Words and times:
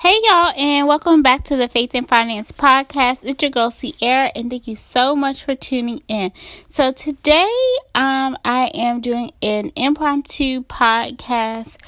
Hey 0.00 0.14
y'all, 0.22 0.52
and 0.56 0.86
welcome 0.86 1.22
back 1.22 1.42
to 1.46 1.56
the 1.56 1.66
Faith 1.66 1.90
and 1.92 2.08
Finance 2.08 2.52
Podcast. 2.52 3.18
It's 3.24 3.42
your 3.42 3.50
girl 3.50 3.72
Sierra, 3.72 4.30
and 4.36 4.48
thank 4.48 4.68
you 4.68 4.76
so 4.76 5.16
much 5.16 5.42
for 5.42 5.56
tuning 5.56 6.04
in. 6.06 6.30
So 6.68 6.92
today, 6.92 7.50
um, 7.96 8.38
I 8.44 8.70
am 8.74 9.00
doing 9.00 9.32
an 9.42 9.72
impromptu 9.74 10.62
podcast, 10.62 11.78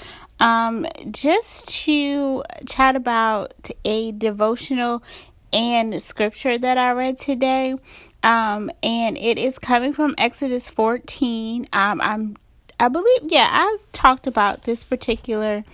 um, 0.41 0.89
just 1.13 1.69
to 1.85 2.43
chat 2.69 2.97
about 2.97 3.71
a 3.85 4.11
devotional 4.11 5.05
and 5.53 6.03
scripture 6.03 6.59
that 6.59 6.79
I 6.79 6.91
read 6.91 7.17
today. 7.17 7.77
Um, 8.25 8.73
and 8.83 9.17
it 9.17 9.39
is 9.39 9.57
coming 9.61 9.93
from 9.93 10.17
Exodus 10.19 10.69
14. 10.69 11.69
Um, 11.73 12.01
I'm 12.01 12.35
I 12.81 12.89
believe, 12.89 13.31
yeah, 13.31 13.47
I've 13.51 13.93
talked 13.93 14.27
about 14.27 14.63
this 14.63 14.85
particular 14.85 15.65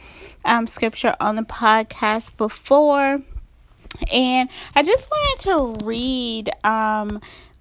um, 0.44 0.66
scripture 0.66 1.14
on 1.20 1.36
the 1.36 1.42
podcast 1.42 2.36
before. 2.36 3.20
And 4.12 4.50
I 4.74 4.82
just 4.82 5.08
wanted 5.08 5.78
to 5.78 5.86
read 5.86 6.50
um, 6.64 7.20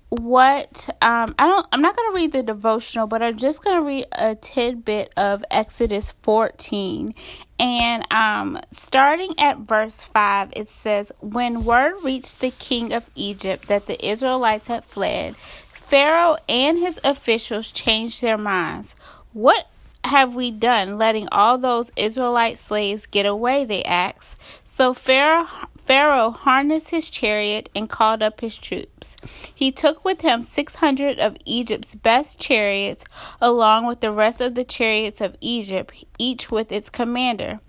what 0.09 0.89
um, 0.99 1.35
I 1.37 1.47
don't 1.47 1.67
I'm 1.71 1.81
not 1.81 1.95
going 1.95 2.11
to 2.11 2.15
read 2.15 2.31
the 2.31 2.41
devotional, 2.41 3.05
but 3.05 3.21
I'm 3.21 3.37
just 3.37 3.63
going 3.63 3.77
to 3.77 3.83
read 3.83 4.07
a 4.11 4.33
tidbit 4.33 5.13
of 5.15 5.45
Exodus 5.51 6.15
14. 6.23 7.13
And 7.59 8.11
um, 8.11 8.59
starting 8.71 9.35
at 9.37 9.59
verse 9.59 10.05
5, 10.05 10.53
it 10.55 10.69
says, 10.69 11.11
When 11.19 11.65
word 11.65 11.93
reached 12.03 12.41
the 12.41 12.49
king 12.49 12.93
of 12.93 13.07
Egypt 13.13 13.67
that 13.67 13.85
the 13.85 14.03
Israelites 14.03 14.67
had 14.67 14.85
fled, 14.85 15.35
Pharaoh 15.35 16.37
and 16.49 16.79
his 16.79 16.99
officials 17.03 17.69
changed 17.69 18.23
their 18.23 18.39
minds. 18.39 18.95
What 19.35 19.67
have 20.05 20.33
we 20.33 20.49
done 20.49 20.97
letting 20.97 21.27
all 21.29 21.57
those 21.57 21.91
Israelite 21.97 22.57
slaves 22.57 23.05
get 23.05 23.25
away? 23.25 23.65
They 23.65 23.83
asked. 23.83 24.37
So 24.63 24.93
Pharaoh, 24.93 25.49
Pharaoh 25.85 26.29
harnessed 26.29 26.87
his 26.87 27.09
chariot 27.09 27.67
and 27.75 27.89
called 27.89 28.23
up 28.23 28.39
his 28.39 28.55
troops. 28.55 29.17
He 29.53 29.73
took 29.73 30.05
with 30.05 30.21
him 30.21 30.41
600 30.41 31.19
of 31.19 31.35
Egypt's 31.43 31.95
best 31.95 32.39
chariots, 32.39 33.03
along 33.41 33.87
with 33.87 33.99
the 33.99 34.13
rest 34.13 34.39
of 34.39 34.55
the 34.55 34.63
chariots 34.63 35.19
of 35.19 35.35
Egypt, 35.41 36.05
each 36.17 36.49
with 36.49 36.71
its 36.71 36.89
commander. 36.89 37.59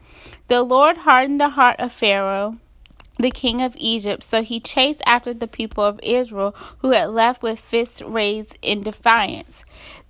The 0.46 0.62
Lord 0.62 0.98
hardened 0.98 1.40
the 1.40 1.48
heart 1.48 1.80
of 1.80 1.92
Pharaoh 1.92 2.58
the 3.18 3.30
king 3.30 3.62
of 3.62 3.74
Egypt, 3.78 4.22
so 4.22 4.42
he 4.42 4.60
chased 4.60 5.00
after 5.06 5.32
the 5.32 5.48
people 5.48 5.82
of 5.82 5.98
Israel 6.02 6.54
who 6.78 6.90
had 6.90 7.08
left 7.08 7.42
with 7.42 7.58
fists 7.58 8.02
raised 8.02 8.58
in 8.60 8.82
defiance. 8.82 9.64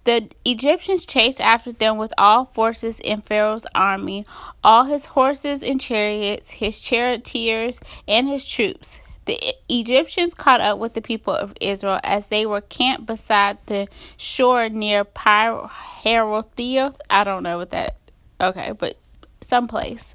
The 0.06 0.28
Egyptians 0.44 1.04
chased 1.04 1.40
after 1.40 1.72
them 1.72 1.98
with 1.98 2.14
all 2.16 2.44
forces 2.44 3.00
in 3.00 3.22
Pharaoh's 3.22 3.66
army, 3.74 4.24
all 4.62 4.84
his 4.84 5.06
horses 5.06 5.64
and 5.64 5.80
chariots, 5.80 6.48
his 6.48 6.78
charioteers, 6.78 7.80
and 8.06 8.28
his 8.28 8.48
troops. 8.48 9.00
The 9.24 9.36
Egyptians 9.68 10.32
caught 10.32 10.60
up 10.60 10.78
with 10.78 10.94
the 10.94 11.02
people 11.02 11.34
of 11.34 11.54
Israel 11.60 11.98
as 12.04 12.28
they 12.28 12.46
were 12.46 12.60
camped 12.60 13.06
beside 13.06 13.58
the 13.66 13.88
shore 14.16 14.68
near 14.68 15.04
Pyrathioth. 15.04 17.00
I 17.10 17.24
don't 17.24 17.42
know 17.42 17.58
what 17.58 17.70
that. 17.72 17.96
Okay, 18.40 18.70
but 18.78 18.96
someplace. 19.44 20.14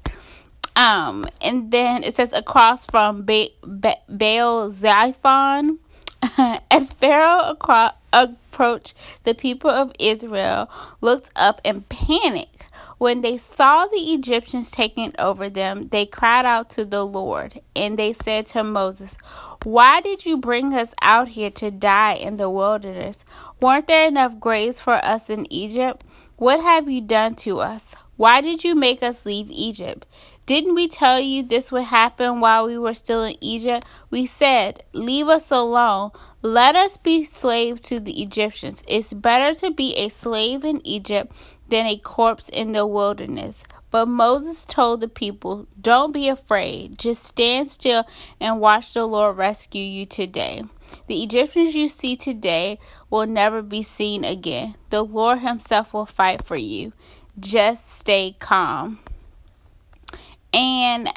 Um, 0.74 1.26
and 1.42 1.70
then 1.70 2.02
it 2.02 2.16
says 2.16 2.32
across 2.32 2.86
from 2.86 3.26
ba- 3.26 3.50
ba- 3.62 4.00
Baal 4.08 4.70
Zephon. 4.70 5.80
As 6.70 6.92
Pharaoh 6.92 7.50
across, 7.50 7.94
approached, 8.12 8.94
the 9.24 9.34
people 9.34 9.70
of 9.70 9.92
Israel 9.98 10.70
looked 11.00 11.30
up 11.34 11.60
in 11.64 11.82
panic. 11.82 12.66
When 12.98 13.22
they 13.22 13.38
saw 13.38 13.86
the 13.86 14.12
Egyptians 14.14 14.70
taking 14.70 15.12
over 15.18 15.50
them, 15.50 15.88
they 15.88 16.06
cried 16.06 16.44
out 16.46 16.70
to 16.70 16.84
the 16.84 17.04
Lord, 17.04 17.60
and 17.74 17.98
they 17.98 18.12
said 18.12 18.46
to 18.48 18.62
Moses, 18.62 19.18
Why 19.64 20.00
did 20.00 20.24
you 20.24 20.36
bring 20.36 20.72
us 20.74 20.94
out 21.02 21.28
here 21.28 21.50
to 21.50 21.72
die 21.72 22.14
in 22.14 22.36
the 22.36 22.48
wilderness? 22.48 23.24
Weren't 23.60 23.88
there 23.88 24.06
enough 24.06 24.38
graves 24.38 24.78
for 24.78 25.04
us 25.04 25.28
in 25.28 25.52
Egypt? 25.52 26.04
What 26.36 26.60
have 26.60 26.88
you 26.88 27.00
done 27.00 27.34
to 27.36 27.58
us? 27.58 27.96
Why 28.16 28.40
did 28.40 28.62
you 28.62 28.76
make 28.76 29.02
us 29.02 29.26
leave 29.26 29.50
Egypt? 29.50 30.06
Didn't 30.44 30.74
we 30.74 30.88
tell 30.88 31.20
you 31.20 31.44
this 31.44 31.70
would 31.70 31.84
happen 31.84 32.40
while 32.40 32.66
we 32.66 32.76
were 32.76 32.94
still 32.94 33.22
in 33.22 33.36
Egypt? 33.40 33.86
We 34.10 34.26
said, 34.26 34.82
Leave 34.92 35.28
us 35.28 35.52
alone. 35.52 36.10
Let 36.42 36.74
us 36.74 36.96
be 36.96 37.24
slaves 37.24 37.80
to 37.82 38.00
the 38.00 38.20
Egyptians. 38.22 38.82
It's 38.88 39.12
better 39.12 39.56
to 39.60 39.70
be 39.70 39.94
a 39.94 40.08
slave 40.08 40.64
in 40.64 40.84
Egypt 40.84 41.32
than 41.68 41.86
a 41.86 41.96
corpse 41.96 42.48
in 42.48 42.72
the 42.72 42.86
wilderness. 42.86 43.62
But 43.92 44.06
Moses 44.06 44.64
told 44.64 45.00
the 45.00 45.08
people, 45.08 45.68
Don't 45.80 46.12
be 46.12 46.28
afraid. 46.28 46.98
Just 46.98 47.22
stand 47.22 47.70
still 47.70 48.04
and 48.40 48.58
watch 48.58 48.94
the 48.94 49.06
Lord 49.06 49.36
rescue 49.36 49.84
you 49.84 50.06
today. 50.06 50.62
The 51.06 51.22
Egyptians 51.22 51.76
you 51.76 51.88
see 51.88 52.16
today 52.16 52.80
will 53.10 53.26
never 53.26 53.62
be 53.62 53.84
seen 53.84 54.24
again. 54.24 54.74
The 54.90 55.02
Lord 55.02 55.38
Himself 55.38 55.94
will 55.94 56.06
fight 56.06 56.44
for 56.44 56.56
you. 56.56 56.92
Just 57.38 57.92
stay 57.92 58.34
calm. 58.40 58.98
And 60.52 61.08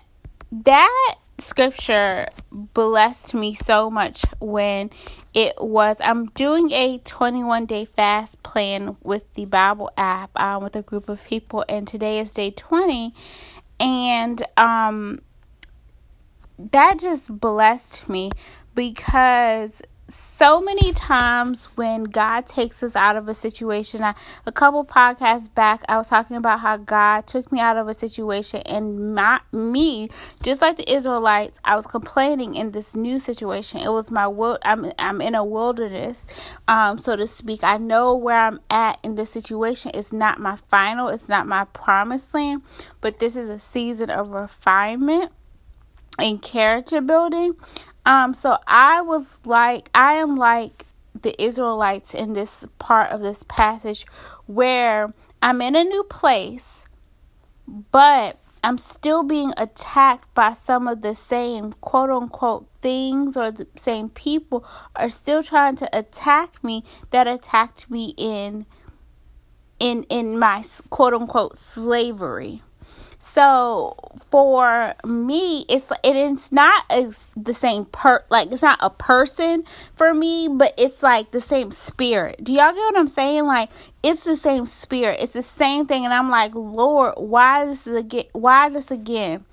that 0.51 1.16
scripture 1.38 2.25
blessed 2.51 3.34
me 3.34 3.53
so 3.53 3.90
much 3.90 4.23
when 4.40 4.90
it 5.34 5.53
was 5.59 5.97
I'm 6.00 6.28
doing 6.28 6.72
a 6.72 7.00
21 7.00 7.66
day 7.66 7.84
fast 7.84 8.41
plan 8.41 8.96
with 9.03 9.34
the 9.34 9.44
Bible 9.46 9.91
app 9.97 10.31
um, 10.40 10.63
with 10.63 10.78
a 10.78 10.81
group 10.81 11.09
of 11.09 11.22
people 11.25 11.66
and 11.68 11.85
today 11.85 12.19
is 12.19 12.34
day 12.34 12.51
20 12.51 13.13
and 13.81 14.41
um 14.56 15.19
that 16.57 17.00
just 17.00 17.38
blessed 17.38 18.07
me 18.07 18.31
because 18.73 19.81
so 20.07 20.61
many 20.61 20.93
times 20.93 21.66
when 21.75 22.03
God 22.03 22.45
takes 22.45 22.83
us 22.83 22.95
out 22.95 23.16
of 23.16 23.27
a 23.27 23.33
situation, 23.33 24.03
I, 24.03 24.13
a 24.45 24.51
couple 24.51 24.85
podcasts 24.85 25.51
back, 25.51 25.83
I 25.88 25.97
was 25.97 26.09
talking 26.09 26.35
about 26.35 26.59
how 26.59 26.77
God 26.77 27.25
took 27.25 27.51
me 27.51 27.59
out 27.59 27.77
of 27.77 27.88
a 27.88 27.93
situation, 27.93 28.61
and 28.66 29.16
my 29.16 29.39
me, 29.51 30.09
just 30.43 30.61
like 30.61 30.77
the 30.77 30.91
Israelites, 30.91 31.59
I 31.63 31.75
was 31.75 31.88
complaining 31.88 32.55
in 32.55 32.71
this 32.71 32.95
new 32.95 33.17
situation. 33.17 33.79
It 33.79 33.89
was 33.89 34.11
my 34.11 34.27
world. 34.27 34.59
I'm 34.63 34.91
I'm 34.99 35.21
in 35.21 35.33
a 35.33 35.43
wilderness, 35.43 36.25
um, 36.67 36.99
so 36.99 37.16
to 37.16 37.25
speak. 37.27 37.63
I 37.63 37.77
know 37.77 38.16
where 38.16 38.37
I'm 38.37 38.59
at 38.69 38.99
in 39.03 39.16
this 39.16 39.31
situation. 39.31 39.91
It's 39.95 40.13
not 40.13 40.37
my 40.37 40.57
final. 40.69 41.07
It's 41.07 41.29
not 41.29 41.47
my 41.47 41.66
promised 41.66 42.33
land, 42.33 42.61
but 43.01 43.19
this 43.19 43.35
is 43.35 43.49
a 43.49 43.59
season 43.59 44.09
of 44.11 44.29
refinement 44.29 45.31
and 46.19 46.41
character 46.41 47.01
building. 47.01 47.55
Um, 48.05 48.33
so 48.33 48.57
I 48.67 49.01
was 49.01 49.38
like, 49.45 49.89
I 49.95 50.13
am 50.13 50.35
like 50.35 50.85
the 51.21 51.41
Israelites 51.41 52.13
in 52.13 52.33
this 52.33 52.66
part 52.77 53.11
of 53.11 53.21
this 53.21 53.43
passage 53.47 54.05
where 54.45 55.07
I'm 55.41 55.61
in 55.61 55.75
a 55.75 55.83
new 55.83 56.03
place, 56.03 56.85
but 57.91 58.38
I'm 58.63 58.77
still 58.79 59.23
being 59.23 59.53
attacked 59.57 60.33
by 60.33 60.53
some 60.53 60.88
of 60.88 61.01
the 61.01 61.16
same 61.16 61.73
quote 61.73 62.09
unquote 62.09 62.67
things 62.81 63.38
or 63.38 63.51
the 63.51 63.67
same 63.75 64.09
people 64.09 64.66
are 64.95 65.09
still 65.09 65.43
trying 65.43 65.75
to 65.75 65.89
attack 65.97 66.63
me 66.63 66.83
that 67.11 67.27
attacked 67.27 67.89
me 67.91 68.16
in 68.17 68.66
in 69.79 70.03
in 70.09 70.39
my 70.39 70.63
quote 70.89 71.13
unquote 71.13 71.57
slavery. 71.57 72.61
So 73.18 73.96
for 74.30 74.94
me, 75.06 75.66
it's 75.70 75.92
it 76.03 76.16
is 76.16 76.52
not 76.52 76.84
as 76.92 77.26
the 77.36 77.53
same 77.53 77.86
per 77.86 78.24
like 78.30 78.52
it's 78.52 78.62
not 78.62 78.80
a 78.81 78.90
person 78.90 79.64
for 79.96 80.14
me, 80.14 80.48
but 80.52 80.74
it's 80.78 81.02
like 81.02 81.31
the 81.31 81.42
same 81.42 81.72
spirit. 81.72 82.44
Do 82.44 82.52
y'all 82.52 82.74
get 82.74 82.80
what 82.80 82.98
I'm 82.98 83.08
saying? 83.08 83.46
Like 83.46 83.70
it's 84.03 84.24
the 84.24 84.36
same 84.36 84.66
spirit. 84.66 85.22
It's 85.22 85.34
the 85.34 85.44
same 85.44 85.86
thing, 85.86 86.06
and 86.06 86.14
I'm 86.14 86.30
like, 86.30 86.53
Lord, 86.53 87.16
why 87.18 87.66
this 87.66 87.88
again? 87.88 88.26
Why 88.34 88.70
this 88.70 88.92
again? 88.92 89.46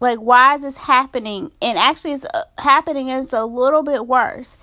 Like 0.00 0.18
why 0.18 0.56
is 0.56 0.62
this 0.62 0.76
happening? 0.76 1.50
And 1.60 1.78
actually, 1.78 2.12
it's 2.12 2.24
uh, 2.24 2.44
happening. 2.58 3.10
And 3.10 3.22
it's 3.22 3.32
a 3.32 3.44
little 3.44 3.82
bit 3.82 4.06
worse. 4.06 4.56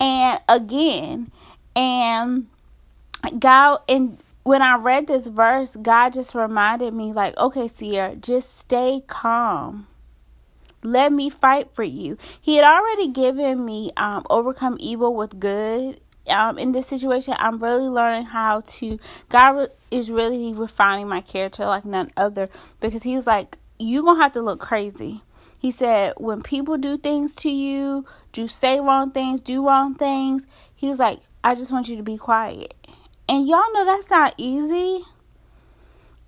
And 0.00 0.40
again, 0.48 1.30
and 1.76 2.46
God 3.38 3.78
and 3.88 4.18
when 4.44 4.60
I 4.60 4.76
read 4.76 5.06
this 5.06 5.26
verse, 5.26 5.74
God 5.74 6.12
just 6.12 6.34
reminded 6.34 6.92
me, 6.92 7.12
like, 7.12 7.36
okay, 7.38 7.66
Sierra, 7.66 8.14
just 8.14 8.58
stay 8.58 9.00
calm. 9.06 9.86
Let 10.82 11.12
me 11.12 11.30
fight 11.30 11.74
for 11.74 11.82
you. 11.82 12.18
He 12.42 12.56
had 12.56 12.64
already 12.64 13.08
given 13.08 13.64
me 13.64 13.90
um, 13.96 14.24
overcome 14.28 14.76
evil 14.78 15.14
with 15.14 15.40
good. 15.40 15.98
Um, 16.28 16.58
in 16.58 16.72
this 16.72 16.86
situation, 16.86 17.34
I'm 17.38 17.58
really 17.58 17.88
learning 17.88 18.26
how 18.26 18.60
to. 18.60 18.98
God 19.30 19.68
is 19.90 20.10
really 20.10 20.52
refining 20.52 21.08
my 21.08 21.22
character 21.22 21.64
like 21.64 21.86
none 21.86 22.10
other 22.16 22.50
because 22.80 23.02
He 23.02 23.14
was 23.14 23.26
like, 23.26 23.58
you're 23.78 24.02
gonna 24.02 24.22
have 24.22 24.32
to 24.32 24.42
look 24.42 24.60
crazy." 24.60 25.22
He 25.58 25.70
said, 25.70 26.14
"When 26.18 26.42
people 26.42 26.76
do 26.76 26.98
things 26.98 27.34
to 27.36 27.50
you, 27.50 28.04
do 28.32 28.46
say 28.46 28.80
wrong 28.80 29.10
things, 29.10 29.40
do 29.40 29.66
wrong 29.66 29.94
things." 29.94 30.46
He 30.74 30.88
was 30.88 30.98
like, 30.98 31.18
"I 31.42 31.54
just 31.54 31.72
want 31.72 31.88
you 31.88 31.96
to 31.96 32.02
be 32.02 32.18
quiet." 32.18 32.74
And 33.28 33.48
y'all 33.48 33.72
know 33.72 33.84
that's 33.86 34.10
not 34.10 34.34
easy. 34.36 35.02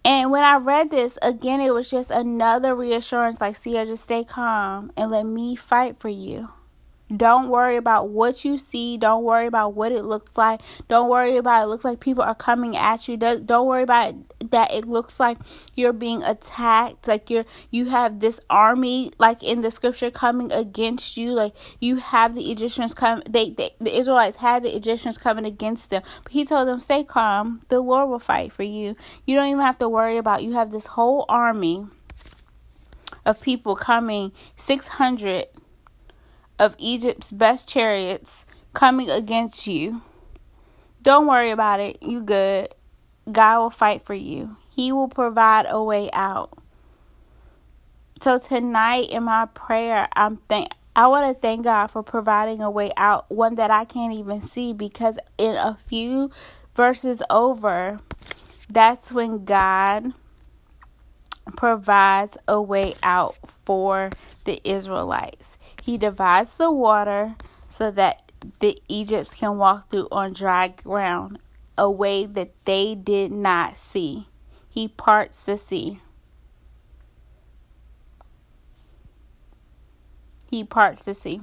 And 0.05 0.31
when 0.31 0.45
I 0.45 0.57
read 0.57 0.91
this, 0.91 1.19
again, 1.21 1.61
it 1.61 1.75
was 1.75 1.91
just 1.91 2.11
another 2.11 2.75
reassurance 2.75 3.41
like, 3.41 3.57
Sierra, 3.57 3.87
just 3.87 4.05
stay 4.05 4.25
calm 4.25 4.93
and 4.97 5.11
let 5.11 5.27
me 5.27 5.57
fight 5.57 5.99
for 5.99 6.09
you. 6.09 6.49
Don't 7.15 7.51
worry 7.51 7.77
about 7.77 8.09
what 8.09 8.45
you 8.45 8.59
see. 8.59 8.99
Don't 8.99 9.23
worry 9.23 9.47
about 9.47 9.75
what 9.75 9.93
it 9.93 10.03
looks 10.03 10.37
like. 10.37 10.61
Don't 10.89 11.09
worry 11.09 11.37
about 11.37 11.63
it 11.63 11.67
looks 11.69 11.85
like 11.85 12.01
people 12.01 12.25
are 12.25 12.35
coming 12.35 12.77
at 12.77 13.07
you. 13.07 13.17
Don't 13.17 13.67
worry 13.69 13.85
about 13.85 14.09
it, 14.09 14.51
that 14.51 14.75
it 14.75 14.89
looks 14.89 15.21
like 15.21 15.39
you're 15.75 15.93
being 15.93 16.25
attacked. 16.25 17.07
Like 17.07 17.31
you're 17.31 17.45
you 17.71 17.85
have 17.85 18.19
this 18.19 18.41
army 18.51 19.13
like 19.19 19.45
in 19.45 19.61
the 19.61 19.71
scripture 19.71 20.11
coming 20.11 20.51
against 20.51 21.17
you. 21.17 21.31
Like 21.31 21.55
you 21.81 21.95
have 21.97 22.35
the 22.35 22.51
Egyptians 22.51 22.93
come. 22.93 23.23
They, 23.31 23.51
they 23.51 23.71
the 23.81 23.97
Israelites 23.97 24.37
had 24.37 24.65
the 24.65 24.75
Egyptians 24.75 25.17
coming 25.17 25.45
against 25.45 25.91
them. 25.91 26.03
But 26.25 26.33
he 26.33 26.45
told 26.45 26.67
them, 26.67 26.81
"Stay 26.81 27.05
calm. 27.05 27.63
The 27.69 27.79
Lord 27.79 28.09
will 28.11 28.19
fight 28.19 28.53
for 28.53 28.65
you. 28.65 28.97
You 29.27 29.37
don't 29.37 29.47
even 29.47 29.63
have 29.63 29.79
to 29.79 29.89
worry 29.89 30.17
about. 30.17 30.43
You 30.43 30.55
have 30.55 30.73
this 30.73 30.87
whole 30.87 31.25
army." 31.29 31.87
Of 33.25 33.41
people 33.41 33.75
coming, 33.75 34.31
600 34.55 35.47
of 36.59 36.75
Egypt's 36.79 37.31
best 37.31 37.69
chariots 37.69 38.47
coming 38.75 39.11
against 39.11 39.67
you. 39.67 40.03
Don't 41.03 41.27
worry 41.27 41.51
about 41.51 41.81
it. 41.81 42.03
You 42.03 42.23
good. 42.23 42.75
God 43.31 43.59
will 43.59 43.71
fight 43.71 44.03
for 44.03 44.15
you. 44.15 44.57
He 44.71 44.93
will 44.93 45.09
provide 45.09 45.67
a 45.69 45.83
way 45.83 46.11
out. 46.13 46.57
So 48.21 48.39
tonight 48.39 49.11
in 49.11 49.25
my 49.25 49.47
prayer, 49.47 50.09
I'm 50.15 50.37
thank 50.49 50.69
I 50.95 51.09
want 51.09 51.35
to 51.35 51.39
thank 51.39 51.65
God 51.65 51.89
for 51.89 52.03
providing 52.03 52.63
a 52.63 52.71
way 52.71 52.91
out, 52.97 53.31
one 53.31 53.57
that 53.57 53.71
I 53.71 53.85
can't 53.85 54.15
even 54.15 54.41
see 54.41 54.73
because 54.73 55.19
in 55.37 55.55
a 55.55 55.77
few 55.87 56.31
verses 56.75 57.23
over, 57.29 57.99
that's 58.71 59.13
when 59.13 59.45
God 59.45 60.15
provides 61.55 62.37
a 62.49 62.61
way 62.61 62.95
out 63.03 63.37
for 63.65 64.11
the 64.45 64.61
Israelites. 64.65 65.59
He 65.83 65.99
divides 65.99 66.57
the 66.57 66.73
water 66.73 67.35
so 67.69 67.91
that 67.93 68.33
the 68.61 68.81
Egypts 68.89 69.35
can 69.35 69.59
walk 69.59 69.91
through 69.91 70.09
on 70.11 70.33
dry 70.33 70.69
ground, 70.69 71.39
a 71.79 71.91
way 71.91 72.27
that 72.27 72.53
they 72.65 72.95
did 72.95 73.31
not 73.31 73.77
see. 73.77 74.27
He 74.69 74.89
parts 74.89 75.45
the 75.45 75.59
sea. 75.59 76.01
He 80.51 80.65
parts 80.65 81.05
the 81.05 81.15
sea. 81.15 81.41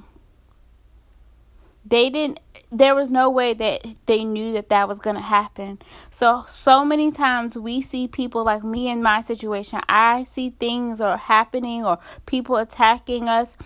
They 1.86 2.08
didn't 2.10 2.40
there 2.72 2.94
was 2.94 3.10
no 3.10 3.30
way 3.30 3.54
that 3.54 3.86
they 4.06 4.24
knew 4.24 4.52
that 4.54 4.70
that 4.70 4.88
was 4.88 4.98
going 4.98 5.16
to 5.16 5.22
happen. 5.22 5.78
So 6.10 6.42
so 6.46 6.84
many 6.84 7.12
times 7.12 7.58
we 7.58 7.82
see 7.82 8.08
people 8.08 8.44
like 8.44 8.64
me 8.64 8.88
in 8.88 9.02
my 9.02 9.22
situation. 9.22 9.80
I 9.88 10.24
see 10.24 10.50
things 10.50 11.00
are 11.00 11.16
happening 11.16 11.84
or 11.84 11.98
people 12.26 12.56
attacking 12.56 13.28
us 13.28 13.56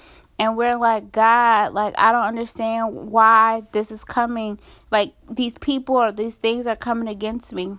and 0.41 0.57
we're 0.57 0.77
like 0.77 1.11
god 1.11 1.73
like 1.73 1.95
i 1.99 2.13
don't 2.13 2.23
understand 2.23 2.95
why 2.95 3.63
this 3.73 3.91
is 3.91 4.05
coming. 4.05 4.59
Like 4.91 5.15
these 5.31 5.57
people 5.59 5.97
or 5.97 6.13
these 6.13 6.37
things 6.37 6.67
are 6.67 6.77
coming 6.77 7.09
against 7.09 7.55
me. 7.55 7.77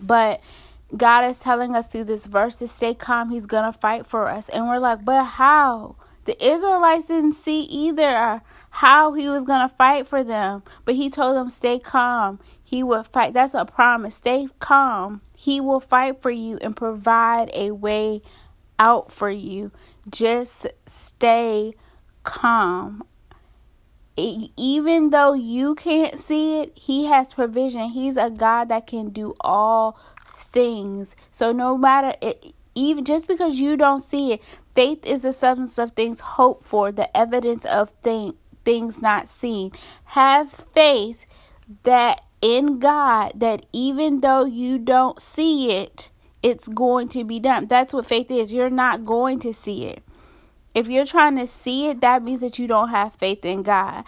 But 0.00 0.40
god 0.96 1.24
is 1.24 1.38
telling 1.38 1.74
us 1.74 1.86
through 1.86 2.04
this 2.04 2.26
verse 2.26 2.56
to 2.56 2.68
stay 2.68 2.94
calm. 2.94 3.30
He's 3.30 3.46
gonna 3.46 3.72
fight 3.72 4.06
for 4.06 4.28
us. 4.28 4.48
And 4.48 4.68
we're 4.68 4.80
like 4.80 5.04
but 5.04 5.24
how? 5.24 5.96
The 6.24 6.44
israelites 6.44 7.06
didn't 7.06 7.34
see 7.34 7.60
either 7.60 8.42
how 8.76 9.12
he 9.12 9.28
was 9.28 9.44
gonna 9.44 9.68
fight 9.68 10.06
for 10.06 10.22
them 10.22 10.62
but 10.84 10.94
he 10.94 11.08
told 11.08 11.36
them 11.36 11.50
stay 11.50 11.78
calm 11.78 12.38
he 12.62 12.82
will 12.82 13.02
fight 13.02 13.32
that's 13.32 13.54
a 13.54 13.64
promise 13.64 14.16
stay 14.16 14.46
calm 14.58 15.20
he 15.36 15.60
will 15.60 15.80
fight 15.80 16.20
for 16.20 16.30
you 16.30 16.58
and 16.60 16.76
provide 16.76 17.50
a 17.54 17.70
way 17.70 18.20
out 18.78 19.10
for 19.10 19.30
you 19.30 19.70
just 20.10 20.66
stay 20.86 21.72
calm. 22.26 23.02
Even 24.18 25.10
though 25.10 25.34
you 25.34 25.74
can't 25.74 26.18
see 26.18 26.60
it, 26.60 26.76
He 26.76 27.06
has 27.06 27.34
provision. 27.34 27.88
He's 27.88 28.16
a 28.16 28.30
God 28.30 28.70
that 28.70 28.86
can 28.86 29.10
do 29.10 29.34
all 29.40 29.98
things. 30.36 31.16
So 31.30 31.52
no 31.52 31.76
matter 31.76 32.14
it, 32.22 32.54
even 32.74 33.04
just 33.04 33.26
because 33.28 33.58
you 33.60 33.76
don't 33.76 34.00
see 34.00 34.34
it, 34.34 34.42
faith 34.74 35.06
is 35.06 35.22
the 35.22 35.32
substance 35.32 35.78
of 35.78 35.92
things 35.92 36.20
hoped 36.20 36.64
for, 36.64 36.92
the 36.92 37.14
evidence 37.16 37.64
of 37.66 37.90
thing, 38.02 38.34
things 38.66 39.00
not 39.00 39.30
seen. 39.30 39.72
Have 40.04 40.50
faith 40.50 41.24
that 41.84 42.20
in 42.42 42.78
God 42.78 43.32
that 43.36 43.64
even 43.72 44.20
though 44.20 44.44
you 44.44 44.78
don't 44.78 45.22
see 45.22 45.72
it, 45.72 46.10
it's 46.42 46.68
going 46.68 47.08
to 47.08 47.24
be 47.24 47.40
done. 47.40 47.66
That's 47.66 47.94
what 47.94 48.06
faith 48.06 48.30
is. 48.30 48.52
You're 48.52 48.70
not 48.70 49.06
going 49.06 49.38
to 49.40 49.54
see 49.54 49.86
it. 49.86 50.02
If 50.74 50.88
you're 50.88 51.06
trying 51.06 51.38
to 51.38 51.46
see 51.46 51.88
it, 51.88 52.02
that 52.02 52.22
means 52.22 52.40
that 52.40 52.58
you 52.58 52.66
don't 52.68 52.90
have 52.90 53.14
faith 53.14 53.44
in 53.46 53.62
God. 53.62 54.04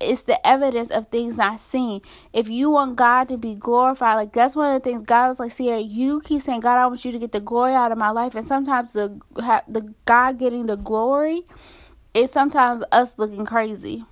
It's 0.00 0.24
the 0.24 0.44
evidence 0.46 0.90
of 0.90 1.06
things 1.06 1.36
not 1.36 1.60
seen. 1.60 2.00
If 2.32 2.48
you 2.48 2.70
want 2.70 2.96
God 2.96 3.28
to 3.28 3.36
be 3.36 3.54
glorified, 3.54 4.16
like 4.16 4.32
that's 4.32 4.56
one 4.56 4.74
of 4.74 4.82
the 4.82 4.88
things 4.88 5.02
God 5.02 5.28
was 5.28 5.38
like, 5.40 5.52
Sierra, 5.52 5.80
you 5.80 6.20
keep 6.22 6.40
saying, 6.40 6.60
God, 6.60 6.78
I 6.78 6.86
want 6.86 7.04
you 7.04 7.12
to 7.12 7.18
get 7.18 7.32
the 7.32 7.40
glory 7.40 7.74
out 7.74 7.92
of 7.92 7.98
my 7.98 8.10
life. 8.10 8.34
And 8.34 8.46
sometimes 8.46 8.92
the 8.92 9.20
the 9.68 9.94
God 10.06 10.38
getting 10.38 10.66
the 10.66 10.76
glory 10.76 11.44
is 12.16 12.30
sometimes 12.30 12.82
us 12.92 13.18
looking 13.18 13.44
crazy 13.44 14.04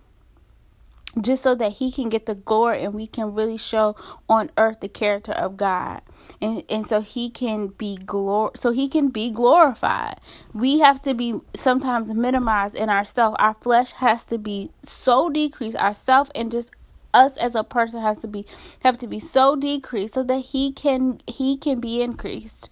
just 1.21 1.43
so 1.43 1.55
that 1.55 1.73
he 1.73 1.91
can 1.91 2.09
get 2.09 2.27
the 2.27 2.35
glory 2.35 2.83
and 2.83 2.93
we 2.93 3.07
can 3.07 3.35
really 3.35 3.57
show 3.57 3.97
on 4.29 4.51
earth 4.59 4.81
the 4.81 4.89
character 4.89 5.33
of 5.33 5.57
God. 5.57 6.03
And 6.41 6.65
and 6.69 6.87
so 6.87 7.01
he 7.01 7.31
can 7.31 7.69
be 7.69 7.97
glor 7.97 8.57
so 8.57 8.73
he 8.73 8.89
can 8.89 9.09
be 9.09 9.31
glorified. 9.31 10.21
We 10.53 10.81
have 10.81 11.01
to 11.03 11.15
be 11.15 11.41
sometimes 11.55 12.13
minimized 12.13 12.75
in 12.75 12.91
ourself. 12.91 13.37
Our 13.39 13.55
flesh 13.55 13.93
has 13.93 14.25
to 14.27 14.39
be 14.39 14.71
so 14.83 15.31
decreased, 15.31 15.77
ourself 15.77 16.31
and 16.35 16.51
just 16.51 16.71
us 17.15 17.37
as 17.37 17.55
a 17.55 17.63
person 17.63 18.03
has 18.03 18.19
to 18.19 18.27
be 18.27 18.45
have 18.83 18.99
to 18.99 19.07
be 19.07 19.21
so 19.21 19.55
decreased 19.57 20.15
so 20.15 20.25
that 20.25 20.39
he 20.39 20.73
can 20.73 21.21
he 21.27 21.57
can 21.57 21.81
be 21.81 22.03
increased. 22.03 22.69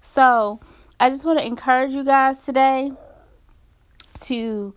So 0.00 0.60
I 0.98 1.10
just 1.10 1.24
want 1.24 1.38
to 1.38 1.46
encourage 1.46 1.92
you 1.92 2.04
guys 2.04 2.38
today 2.38 2.92
to 4.22 4.74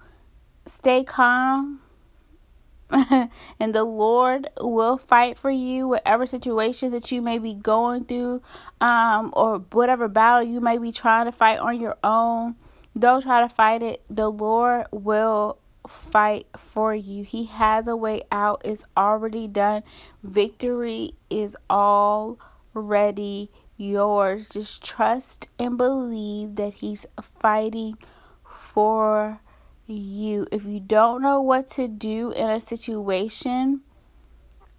stay 0.65 1.03
calm 1.03 1.81
and 3.59 3.73
the 3.73 3.83
Lord 3.83 4.47
will 4.59 4.97
fight 4.97 5.37
for 5.37 5.49
you, 5.49 5.87
whatever 5.87 6.25
situation 6.25 6.91
that 6.91 7.11
you 7.11 7.21
may 7.21 7.39
be 7.39 7.55
going 7.55 8.05
through, 8.05 8.41
um, 8.81 9.33
or 9.35 9.59
whatever 9.71 10.07
battle 10.07 10.43
you 10.43 10.61
may 10.61 10.77
be 10.77 10.91
trying 10.91 11.25
to 11.25 11.31
fight 11.31 11.59
on 11.59 11.79
your 11.79 11.97
own. 12.03 12.55
Don't 12.97 13.23
try 13.23 13.41
to 13.41 13.49
fight 13.49 13.81
it. 13.81 14.03
The 14.09 14.29
Lord 14.29 14.85
will 14.91 15.57
fight 15.87 16.45
for 16.57 16.93
you. 16.93 17.23
He 17.23 17.45
has 17.45 17.87
a 17.87 17.95
way 17.95 18.23
out. 18.31 18.61
It's 18.63 18.85
already 18.95 19.47
done. 19.47 19.83
Victory 20.21 21.13
is 21.29 21.57
already 21.69 23.49
yours. 23.75 24.49
Just 24.49 24.83
trust 24.83 25.47
and 25.57 25.77
believe 25.77 26.55
that 26.57 26.75
He's 26.75 27.07
fighting 27.21 27.97
for 28.53 29.39
you. 29.87 30.47
If 30.51 30.65
you 30.65 30.79
don't 30.79 31.21
know 31.21 31.41
what 31.41 31.69
to 31.71 31.87
do 31.87 32.31
in 32.31 32.49
a 32.49 32.59
situation, 32.59 33.81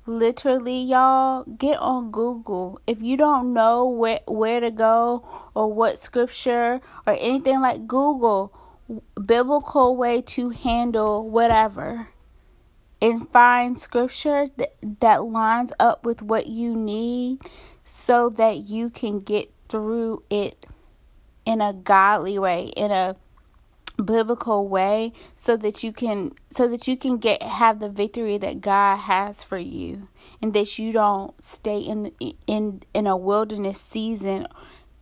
literally 0.06 0.78
y'all 0.78 1.44
get 1.44 1.78
on 1.78 2.10
Google. 2.10 2.80
If 2.86 3.02
you 3.02 3.16
don't 3.16 3.52
know 3.52 3.86
where 3.86 4.20
where 4.26 4.60
to 4.60 4.70
go 4.70 5.26
or 5.54 5.72
what 5.72 5.98
scripture 5.98 6.80
or 7.06 7.16
anything 7.18 7.60
like 7.60 7.86
Google 7.86 8.52
biblical 9.26 9.96
way 9.96 10.20
to 10.20 10.50
handle 10.50 11.28
whatever 11.28 12.08
and 13.00 13.28
find 13.30 13.78
scripture 13.78 14.46
that, 14.56 14.74
that 15.00 15.24
lines 15.24 15.72
up 15.80 16.04
with 16.04 16.22
what 16.22 16.46
you 16.46 16.74
need 16.74 17.40
so 17.84 18.28
that 18.30 18.56
you 18.56 18.90
can 18.90 19.20
get 19.20 19.50
through 19.68 20.22
it 20.30 20.66
in 21.44 21.60
a 21.60 21.72
godly 21.72 22.38
way 22.38 22.72
in 22.76 22.90
a 22.90 23.16
biblical 24.02 24.66
way 24.68 25.12
so 25.36 25.56
that 25.56 25.82
you 25.84 25.92
can 25.92 26.32
so 26.50 26.68
that 26.68 26.88
you 26.88 26.96
can 26.96 27.18
get 27.18 27.42
have 27.42 27.78
the 27.78 27.88
victory 27.88 28.38
that 28.38 28.60
God 28.60 28.96
has 28.96 29.44
for 29.44 29.58
you 29.58 30.08
and 30.42 30.52
that 30.54 30.78
you 30.78 30.92
don't 30.92 31.40
stay 31.42 31.78
in 31.78 32.12
in 32.46 32.82
in 32.92 33.06
a 33.06 33.16
wilderness 33.16 33.80
season 33.80 34.48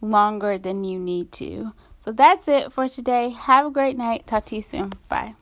longer 0.01 0.59
than 0.59 0.85
you 0.85 0.99
need 0.99 1.33
to. 1.33 1.73
So 2.01 2.13
that's 2.13 2.49
it 2.49 2.73
for 2.73 2.89
today. 2.89 3.31
Have 3.31 3.67
a 3.67 3.71
great 3.71 3.97
night. 3.97 4.27
Talk 4.27 4.45
to 4.47 4.57
you 4.57 4.63
soon. 4.63 4.93
Bye. 5.09 5.35